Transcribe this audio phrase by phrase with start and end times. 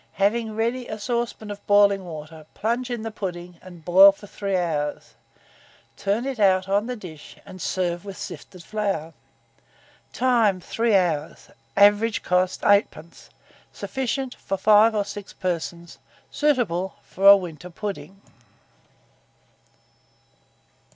[0.13, 4.57] Have ready a saucepan of boiling water, plunge in the pudding, and boil for 3
[4.57, 5.13] hours.
[5.95, 9.13] Turn it out on the dish, and serve with sifted sugar.
[10.11, 10.59] Time.
[10.59, 11.49] 3 hours.
[11.77, 13.29] Average cost, 8d.
[13.71, 15.99] Sufficient for 5 or 6 persons.
[16.31, 16.31] Seasonable.
[16.31, 18.21] Suitable for a winter pudding.